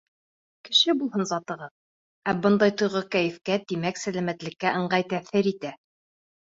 Кеше 0.69 0.95
булһын 1.01 1.23
затығыҙ, 1.31 1.73
Ә 2.33 2.37
бындай 2.47 2.75
тойғо 2.83 3.05
кәйефкә, 3.19 3.61
тимәк, 3.69 4.05
сәләмәтлеккә, 4.09 4.77
ыңғай 4.83 5.11
тәьҫир 5.17 5.57
итә. 5.57 5.79